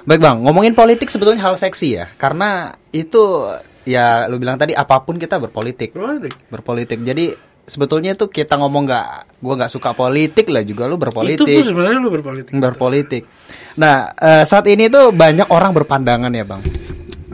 Baik 0.08 0.24
bang, 0.24 0.40
ngomongin 0.40 0.72
politik 0.72 1.12
sebetulnya 1.12 1.44
hal 1.44 1.60
seksi 1.60 2.00
ya, 2.00 2.08
karena 2.16 2.72
itu 2.96 3.44
ya 3.84 4.24
lu 4.32 4.40
bilang 4.40 4.56
tadi 4.56 4.72
apa 4.72 5.04
pun 5.04 5.20
kita 5.20 5.36
berpolitik, 5.36 5.92
Politik. 5.92 6.32
berpolitik. 6.48 7.04
Jadi 7.04 7.36
sebetulnya 7.68 8.16
itu 8.16 8.32
kita 8.32 8.56
ngomong 8.56 8.88
nggak, 8.88 9.08
gua 9.44 9.54
nggak 9.60 9.72
suka 9.76 9.92
politik 9.92 10.48
lah 10.48 10.64
juga 10.64 10.88
lu 10.88 10.96
Itu 10.96 11.04
berpolitik, 11.12 11.44
pun 11.44 11.68
sebenarnya 11.76 12.00
lu 12.00 12.08
berpolitik. 12.08 12.56
berpolitik. 12.56 13.24
Nah 13.78 14.18
eh, 14.18 14.44
saat 14.44 14.66
ini 14.66 14.90
tuh 14.90 15.14
banyak 15.14 15.48
orang 15.54 15.72
berpandangan 15.74 16.34
ya 16.34 16.46
bang, 16.46 16.62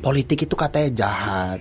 politik 0.04 0.44
itu 0.44 0.56
katanya 0.60 0.90
jahat, 0.92 1.60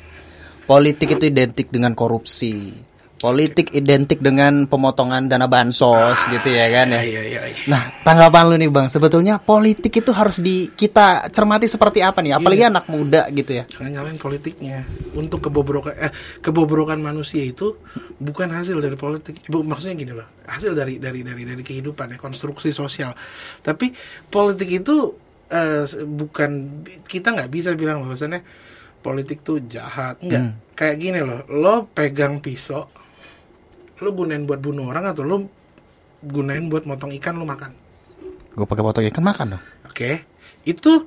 politik 0.67 1.15
itu 1.15 1.31
identik 1.31 1.71
dengan 1.71 1.95
korupsi, 1.95 2.75
politik 3.23 3.71
identik 3.71 4.19
dengan 4.19 4.67
pemotongan 4.67 5.31
dana 5.31 5.47
bansos 5.47 6.27
gitu 6.27 6.51
ya 6.51 6.67
kan 6.75 6.91
ya. 6.91 7.03
Iya, 7.07 7.23
iya, 7.23 7.43
iya. 7.47 7.65
Nah, 7.71 8.03
tanggapan 8.03 8.51
lu 8.51 8.59
nih 8.59 8.67
Bang, 8.67 8.91
sebetulnya 8.91 9.39
politik 9.39 10.03
itu 10.03 10.11
harus 10.11 10.43
di 10.43 10.67
kita 10.75 11.31
cermati 11.31 11.71
seperti 11.71 12.03
apa 12.03 12.19
nih? 12.19 12.35
Apalagi 12.35 12.67
anak 12.67 12.91
muda 12.91 13.31
gitu 13.31 13.63
ya. 13.63 13.65
Jangan 13.71 13.91
nyalain 13.95 14.19
politiknya. 14.19 14.83
Untuk 15.15 15.39
kebobrokan 15.47 15.95
eh 15.95 16.11
kebobrokan 16.43 16.99
manusia 16.99 17.47
itu 17.47 17.79
bukan 18.19 18.51
hasil 18.51 18.83
dari 18.83 18.99
politik. 18.99 19.47
Bu, 19.47 19.63
maksudnya 19.63 19.95
gini 19.95 20.13
loh, 20.19 20.27
hasil 20.51 20.75
dari 20.75 20.99
dari 20.99 21.23
dari 21.23 21.47
dari 21.47 21.63
kehidupan 21.63 22.17
ya, 22.17 22.19
konstruksi 22.19 22.75
sosial. 22.75 23.15
Tapi 23.63 23.95
politik 24.27 24.83
itu 24.83 25.15
eh, 25.47 25.87
bukan 25.95 26.83
kita 27.07 27.39
nggak 27.39 27.51
bisa 27.55 27.71
bilang 27.79 28.03
bahwasannya 28.03 28.43
politik 28.99 29.47
tuh 29.47 29.63
jahat. 29.71 30.19
Enggak. 30.27 30.43
Hmm. 30.43 30.55
Kayak 30.75 30.97
gini 30.99 31.21
loh, 31.23 31.47
lo 31.53 31.87
pegang 31.87 32.43
pisau, 32.43 32.89
lo 34.03 34.11
gunain 34.13 34.43
buat 34.43 34.59
bunuh 34.59 34.91
orang 34.91 35.15
atau 35.15 35.23
lo 35.23 35.37
gunain 36.21 36.67
buat 36.67 36.85
motong 36.85 37.15
ikan 37.23 37.39
lo 37.39 37.47
makan. 37.47 37.71
Gue 38.53 38.67
pakai 38.69 38.83
potong 38.85 39.07
ikan 39.09 39.25
makan 39.25 39.47
dong. 39.57 39.63
Oke. 39.89 40.27
Itu 40.63 41.07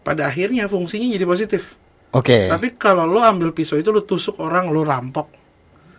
pada 0.00 0.30
akhirnya 0.30 0.70
fungsinya 0.70 1.08
jadi 1.10 1.26
positif. 1.26 1.74
Oke. 2.14 2.48
Tapi 2.48 2.78
kalau 2.78 3.04
lo 3.04 3.20
ambil 3.20 3.52
pisau 3.52 3.76
itu 3.76 3.90
lo 3.90 4.04
tusuk 4.04 4.40
orang, 4.40 4.70
lo 4.72 4.80
rampok, 4.80 5.28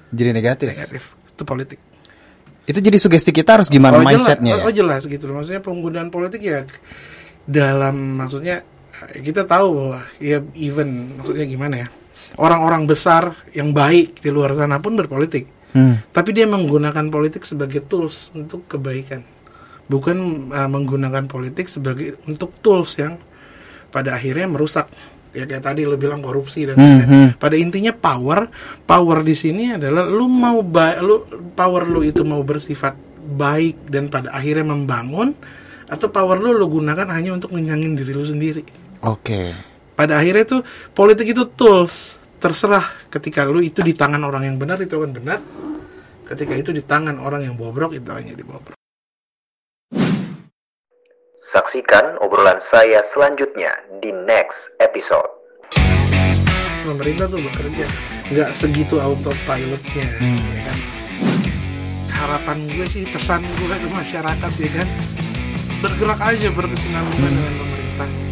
Jadi 0.10 0.30
negatif. 0.34 0.68
negatif. 0.74 1.04
Itu 1.36 1.44
politik. 1.46 1.78
Itu 2.66 2.80
jadi 2.82 2.98
sugesti 2.98 3.30
kita 3.30 3.62
harus 3.62 3.70
gimana 3.70 3.98
Oh, 3.98 4.06
mindsetnya 4.06 4.58
jelas, 4.58 4.62
ya? 4.62 4.66
oh, 4.66 4.74
jelas 4.74 5.02
gitu. 5.06 5.26
Maksudnya 5.30 5.62
penggunaan 5.62 6.10
politik 6.10 6.42
ya 6.42 6.66
dalam 7.46 8.18
maksudnya 8.18 8.62
eh, 9.14 9.22
kita 9.22 9.46
tahu 9.46 9.68
bahwa 9.74 10.00
ya 10.22 10.38
even 10.58 11.18
maksudnya 11.18 11.46
gimana 11.50 11.76
ya 11.82 11.88
orang-orang 12.38 12.86
besar 12.86 13.34
yang 13.58 13.74
baik 13.74 14.22
di 14.22 14.30
luar 14.30 14.54
sana 14.54 14.78
pun 14.78 14.94
berpolitik 14.94 15.50
Hmm. 15.70 16.02
tapi 16.10 16.34
dia 16.34 16.50
menggunakan 16.50 17.14
politik 17.14 17.46
sebagai 17.46 17.86
tools 17.86 18.34
untuk 18.34 18.66
kebaikan 18.66 19.22
bukan 19.86 20.50
uh, 20.50 20.70
menggunakan 20.70 21.26
politik 21.26 21.66
sebagai 21.66 22.18
untuk 22.26 22.54
tools 22.62 22.98
yang 22.98 23.18
pada 23.90 24.18
akhirnya 24.18 24.46
merusak 24.46 24.86
ya 25.30 25.46
kayak 25.46 25.62
tadi 25.62 25.86
lo 25.86 25.94
bilang 25.94 26.22
korupsi 26.22 26.66
dan 26.66 26.74
Hmm, 26.78 27.06
hmm. 27.06 27.28
pada 27.38 27.54
intinya 27.54 27.94
power 27.94 28.50
power 28.86 29.22
di 29.22 29.38
sini 29.38 29.78
adalah 29.78 30.06
lu 30.06 30.26
mau 30.26 30.62
ba- 30.66 30.98
lu 31.02 31.26
power 31.54 31.86
lu 31.86 32.02
itu 32.02 32.26
mau 32.26 32.42
bersifat 32.42 32.98
baik 33.30 33.90
dan 33.90 34.10
pada 34.10 34.34
akhirnya 34.34 34.74
membangun 34.74 35.34
atau 35.86 36.10
power 36.10 36.38
lu 36.38 36.54
lu 36.54 36.66
gunakan 36.70 37.06
hanya 37.14 37.34
untuk 37.34 37.54
ngenyangin 37.54 37.94
diri 37.94 38.14
lu 38.14 38.26
sendiri 38.26 38.62
Oke. 39.02 39.54
pada 39.94 40.18
akhirnya 40.18 40.46
tuh 40.46 40.62
politik 40.94 41.30
itu 41.30 41.46
tools 41.46 42.18
terserah 42.40 43.12
ketika 43.12 43.44
lu 43.44 43.60
itu 43.60 43.84
di 43.84 43.92
tangan 43.92 44.24
orang 44.24 44.48
yang 44.48 44.56
benar 44.56 44.80
itu 44.80 44.96
akan 44.96 45.12
benar. 45.12 45.40
Ketika 46.24 46.56
itu 46.56 46.72
di 46.72 46.80
tangan 46.80 47.20
orang 47.20 47.44
yang 47.44 47.60
bobrok 47.60 47.98
itu 47.98 48.06
hanya 48.14 48.38
dibobrok 48.38 48.78
Saksikan 51.50 52.22
obrolan 52.22 52.62
saya 52.62 53.02
selanjutnya 53.10 53.74
di 54.00 54.14
next 54.14 54.70
episode. 54.80 55.26
pemerintah 56.86 57.26
tuh 57.26 57.42
bekerja. 57.42 57.86
Nggak 58.30 58.50
segitu 58.54 59.02
autopilotnya 59.02 60.06
ya 60.22 60.62
kan? 60.70 60.78
Harapan 62.10 62.58
gue 62.70 62.86
sih 62.86 63.04
pesan 63.10 63.42
gue 63.42 63.76
ke 63.78 63.90
masyarakat 63.90 64.52
ya 64.62 64.72
kan? 64.78 64.88
Bergerak 65.82 66.22
aja 66.22 66.48
berkesinambungan 66.54 67.32
dengan 67.34 67.54
pemerintah 67.58 68.29